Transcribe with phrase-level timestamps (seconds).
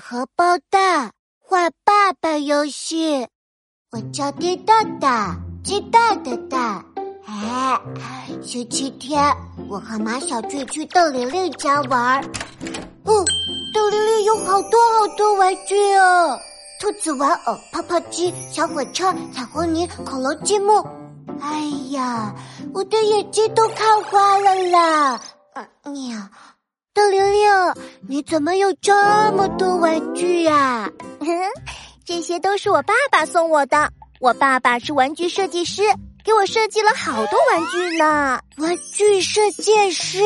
[0.00, 1.12] 荷包蛋
[1.46, 3.28] 坏爸爸游戏，
[3.90, 6.82] 我叫滴蛋蛋，鸡蛋的蛋。
[7.26, 7.78] 哎，
[8.42, 9.22] 星期天
[9.68, 12.24] 我和马小俊去邓玲玲家玩
[13.04, 13.24] 哦，
[13.74, 16.38] 邓玲玲有好多好多玩具哦，
[16.80, 20.82] 兔子玩偶、泡泡机、小火车、彩虹泥、恐龙积木。
[21.38, 22.34] 哎呀，
[22.72, 25.20] 我的眼睛都看花了啦！
[25.84, 26.14] 你。
[26.14, 26.24] 邓
[27.12, 27.74] 玲玲，
[28.08, 28.92] 你怎么有这
[29.32, 30.90] 么多玩具呀？
[32.04, 33.88] 这些都是我爸爸送我的。
[34.18, 35.82] 我爸爸是玩具设计师，
[36.24, 38.40] 给我设计了好多玩具呢。
[38.56, 40.20] 玩具设计师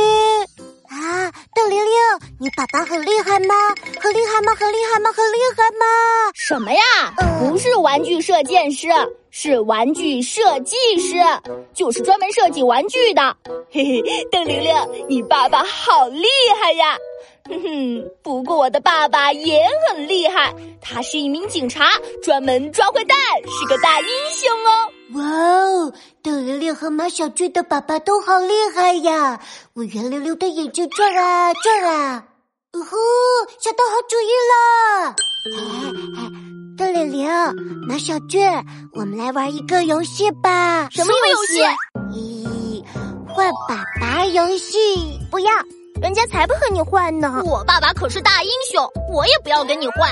[0.88, 1.92] 啊，邓玲玲，
[2.38, 3.55] 你爸爸很厉害吗？
[4.00, 4.55] 很厉害吗？
[4.55, 5.11] 很厉害吗？
[5.12, 5.87] 很厉害吗？
[6.34, 6.80] 什么呀？
[7.41, 8.88] 不是玩具设计师。
[9.30, 11.16] 是玩具设计师，
[11.74, 13.36] 就是专门设计玩具的。
[13.70, 14.74] 嘿嘿，邓玲玲，
[15.09, 16.24] 你爸爸好厉
[16.59, 16.96] 害呀！
[17.45, 21.91] 哼哼，不过我的爸爸也很厉害，他是一名警察，
[22.22, 24.91] 专门抓坏蛋，是个大英雄哦。
[25.14, 29.41] 哇哦，邓玲玲和马小俊的爸爸都好厉害呀！
[29.75, 32.25] 我圆溜溜的眼睛转啊转啊，
[32.72, 32.97] 哦吼，
[33.58, 35.14] 想到好主意了！
[36.97, 37.02] 哎哎。
[37.02, 37.28] 邓玲玲，
[37.86, 38.41] 马小俊，
[38.92, 40.89] 我们来玩一个游戏吧。
[40.91, 41.61] 什么游戏？
[42.11, 42.83] 咦，
[43.28, 44.78] 换爸爸游戏？
[45.30, 45.53] 不要，
[46.00, 47.42] 人家才不和你换呢。
[47.44, 50.11] 我爸爸可是大英雄，我也不要跟你换。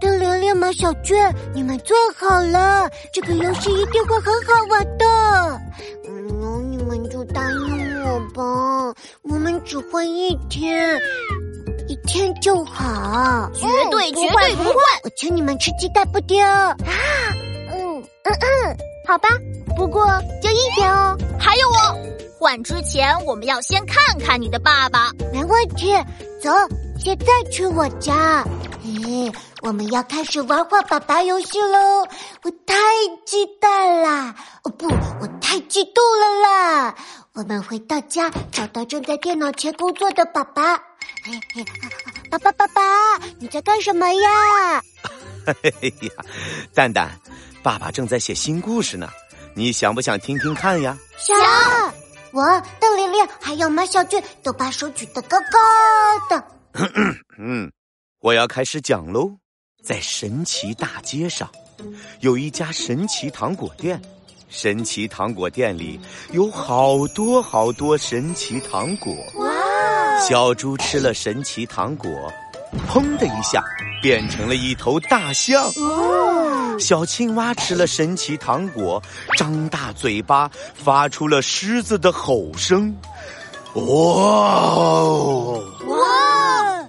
[0.00, 1.18] 邓玲玲，马小俊，
[1.52, 5.60] 你们坐好了，这个游戏一定会很好玩的。
[6.08, 10.96] 嗯，你们就答应我吧，我们只换一天。
[12.02, 14.74] 一天就好，绝对绝对不会！
[15.04, 16.74] 我请你们吃鸡蛋布丁啊！
[17.72, 19.28] 嗯嗯嗯，好吧，
[19.76, 20.06] 不过
[20.42, 21.16] 就一天哦。
[21.38, 21.96] 还有哦，
[22.38, 25.10] 换之前我们要先看看你的爸爸。
[25.32, 25.92] 没问题，
[26.42, 26.50] 走，
[26.98, 28.44] 现在去我家。
[28.84, 32.00] 咦，我们要开始玩换爸爸游戏喽！
[32.42, 32.74] 我太
[33.24, 34.34] 期待啦！
[34.64, 36.94] 哦不，我太激动了啦！
[37.34, 40.89] 我们回到家，找到正在电脑前工作的爸爸。
[42.30, 42.80] 爸爸，爸爸，
[43.38, 44.82] 你在干什么呀？
[45.62, 46.12] 嘿嘿呀，
[46.74, 47.10] 蛋蛋，
[47.62, 49.08] 爸爸正在写新故事呢，
[49.54, 50.96] 你想不想听听看呀？
[51.18, 51.36] 想。
[52.32, 56.44] 我邓玲玲还有马小俊都把手举得高高的。
[57.38, 57.70] 嗯，
[58.20, 59.36] 我要开始讲喽。
[59.82, 61.50] 在神奇大街上，
[62.20, 64.00] 有一家神奇糖果店。
[64.48, 65.98] 神奇糖果店里
[66.32, 69.14] 有好多好多神奇糖果。
[70.20, 72.10] 小猪吃了神奇糖果，
[72.88, 73.64] 砰的一下
[74.02, 75.72] 变成了一头大象。
[76.78, 79.02] 小青蛙吃了神奇糖果，
[79.36, 82.94] 张大嘴巴发出了狮子的吼声。
[83.74, 85.62] 哇哦！
[85.86, 85.96] 哇！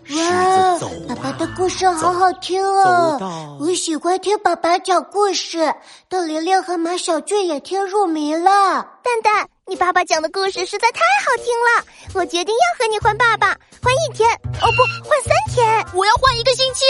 [0.04, 5.74] 狮子走爸爸的故事好好听哦，我喜欢听爸爸讲故事。
[6.10, 8.44] 邓玲玲和马小俊也听入迷了。
[8.44, 9.48] 蛋蛋。
[9.72, 16.84] 你爸爸讲的故事实在太好听了，我决定要和你换爸爸，换一天哦不，换三天，我要换一个星期。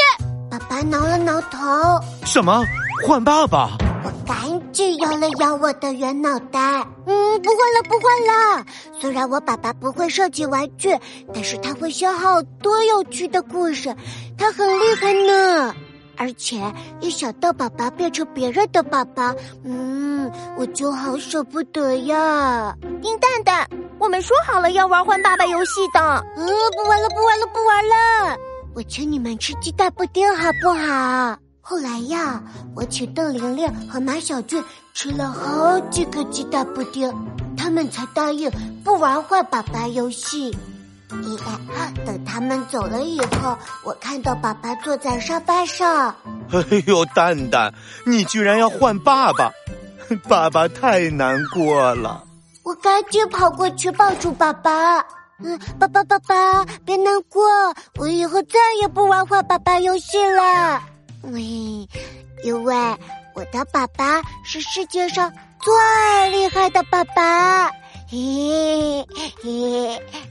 [0.49, 1.59] 爸爸挠了挠头，
[2.25, 2.65] 什么
[3.05, 3.77] 换爸爸？
[4.03, 6.59] 我赶紧摇了摇我的圆脑袋，
[7.05, 8.65] 嗯，不换了，不换了。
[8.99, 10.97] 虽然我爸爸不会设计玩具，
[11.31, 13.95] 但是他会写好多有趣的故事，
[14.39, 15.75] 他很厉害呢。
[16.15, 16.61] 而且
[16.99, 22.75] 一想到爸爸变成别人的爸爸，嗯，我就好舍不得呀。
[23.01, 23.67] 丁蛋蛋，
[23.97, 25.99] 我们说好了要玩换爸爸游戏的。
[26.35, 28.37] 嗯，不玩了，不玩了，不玩了。
[28.73, 31.37] 我请你们吃鸡蛋布丁好不好？
[31.59, 32.41] 后来呀，
[32.75, 34.63] 我请邓玲玲和马小俊
[34.93, 37.13] 吃了好几个鸡蛋布丁，
[37.55, 38.49] 他们才答应
[38.83, 40.55] 不玩换爸爸游戏。
[42.05, 46.15] 等他们走了以后，我看到爸爸坐在沙发上。
[46.51, 47.73] 哎呦，蛋蛋，
[48.05, 49.51] 你居然要换爸爸，
[50.27, 52.23] 爸爸太难过了。
[52.63, 54.99] 我赶紧跑过去抱住爸爸。
[55.43, 57.43] 嗯，爸爸，爸爸，别难过，
[57.97, 60.81] 我以后再也不玩换爸爸游戏了。
[61.23, 61.41] 喂，
[62.43, 62.75] 因为
[63.33, 67.69] 我的爸爸是世界上最厉害的爸爸。
[68.07, 69.05] 嘿
[69.41, 70.30] 嘿。